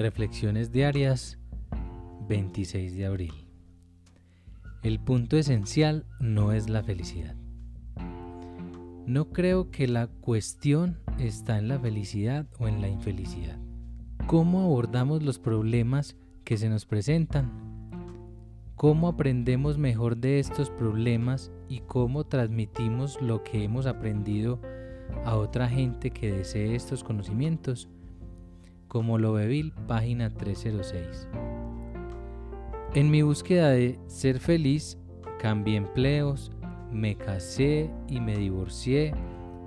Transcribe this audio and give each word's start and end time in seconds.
Reflexiones 0.00 0.72
diarias 0.72 1.38
26 2.26 2.96
de 2.96 3.04
abril. 3.04 3.34
El 4.82 4.98
punto 4.98 5.36
esencial 5.36 6.06
no 6.20 6.52
es 6.52 6.70
la 6.70 6.82
felicidad. 6.82 7.36
No 9.04 9.28
creo 9.28 9.70
que 9.70 9.86
la 9.88 10.06
cuestión 10.06 10.96
está 11.18 11.58
en 11.58 11.68
la 11.68 11.78
felicidad 11.78 12.46
o 12.58 12.66
en 12.66 12.80
la 12.80 12.88
infelicidad. 12.88 13.58
¿Cómo 14.26 14.62
abordamos 14.62 15.22
los 15.22 15.38
problemas 15.38 16.16
que 16.44 16.56
se 16.56 16.70
nos 16.70 16.86
presentan? 16.86 17.50
¿Cómo 18.76 19.06
aprendemos 19.06 19.76
mejor 19.76 20.16
de 20.16 20.38
estos 20.38 20.70
problemas 20.70 21.52
y 21.68 21.80
cómo 21.80 22.24
transmitimos 22.24 23.20
lo 23.20 23.44
que 23.44 23.64
hemos 23.64 23.84
aprendido 23.84 24.62
a 25.26 25.36
otra 25.36 25.68
gente 25.68 26.10
que 26.10 26.32
desee 26.32 26.74
estos 26.74 27.04
conocimientos? 27.04 27.90
Como 28.90 29.18
lo 29.18 29.34
página 29.86 30.30
306. 30.30 31.28
En 32.94 33.08
mi 33.08 33.22
búsqueda 33.22 33.70
de 33.70 34.00
ser 34.08 34.40
feliz, 34.40 34.98
cambié 35.38 35.76
empleos, 35.76 36.50
me 36.90 37.14
casé 37.14 37.88
y 38.08 38.18
me 38.18 38.36
divorcié, 38.36 39.14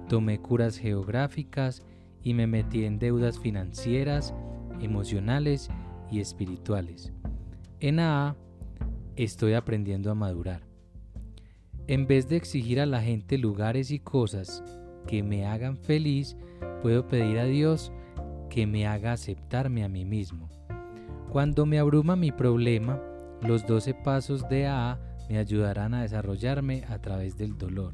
tomé 0.09 0.39
curas 0.39 0.77
geográficas 0.77 1.83
y 2.21 2.33
me 2.33 2.47
metí 2.47 2.83
en 2.83 2.99
deudas 2.99 3.39
financieras, 3.39 4.33
emocionales 4.81 5.69
y 6.11 6.19
espirituales. 6.19 7.13
En 7.79 8.01
AA 8.01 8.35
estoy 9.15 9.53
aprendiendo 9.53 10.11
a 10.11 10.15
madurar. 10.15 10.67
En 11.87 12.07
vez 12.07 12.27
de 12.27 12.35
exigir 12.35 12.81
a 12.81 12.85
la 12.85 13.01
gente 13.01 13.37
lugares 13.37 13.89
y 13.89 13.99
cosas 13.99 14.61
que 15.07 15.23
me 15.23 15.45
hagan 15.45 15.77
feliz, 15.77 16.35
puedo 16.81 17.07
pedir 17.07 17.39
a 17.39 17.45
Dios 17.45 17.93
que 18.53 18.67
me 18.67 18.85
haga 18.85 19.13
aceptarme 19.13 19.83
a 19.83 19.89
mí 19.89 20.05
mismo. 20.05 20.47
Cuando 21.31 21.65
me 21.65 21.79
abruma 21.79 22.15
mi 22.15 22.31
problema, 22.31 23.01
los 23.41 23.65
12 23.65 23.95
pasos 23.95 24.47
de 24.47 24.67
AA 24.67 24.99
me 25.27 25.39
ayudarán 25.39 25.95
a 25.95 26.03
desarrollarme 26.03 26.83
a 26.87 26.99
través 26.99 27.35
del 27.35 27.57
dolor. 27.57 27.93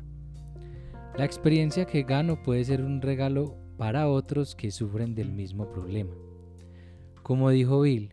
La 1.18 1.24
experiencia 1.24 1.86
que 1.86 2.04
gano 2.04 2.44
puede 2.44 2.66
ser 2.66 2.82
un 2.82 3.02
regalo 3.02 3.56
para 3.78 4.10
otros 4.10 4.54
que 4.54 4.70
sufren 4.70 5.16
del 5.16 5.32
mismo 5.32 5.70
problema. 5.70 6.14
Como 7.24 7.52
dijo 7.52 7.80
Bill, 7.80 8.12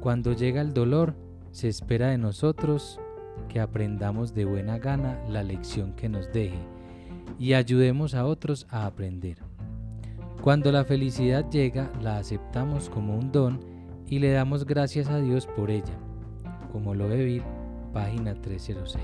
cuando 0.00 0.32
llega 0.32 0.62
el 0.62 0.72
dolor, 0.72 1.14
se 1.50 1.68
espera 1.68 2.08
de 2.08 2.16
nosotros 2.16 2.98
que 3.50 3.60
aprendamos 3.60 4.32
de 4.32 4.46
buena 4.46 4.78
gana 4.78 5.22
la 5.28 5.42
lección 5.42 5.92
que 5.92 6.08
nos 6.08 6.32
deje 6.32 6.58
y 7.38 7.52
ayudemos 7.52 8.14
a 8.14 8.24
otros 8.24 8.66
a 8.70 8.86
aprender. 8.86 9.51
Cuando 10.42 10.72
la 10.72 10.84
felicidad 10.84 11.48
llega, 11.50 11.92
la 12.02 12.16
aceptamos 12.16 12.90
como 12.90 13.16
un 13.16 13.30
don 13.30 13.60
y 14.08 14.18
le 14.18 14.32
damos 14.32 14.66
gracias 14.66 15.08
a 15.08 15.20
Dios 15.20 15.46
por 15.46 15.70
ella, 15.70 15.96
como 16.72 16.96
lo 16.96 17.06
ve 17.06 17.40
página 17.92 18.34
306. 18.34 19.02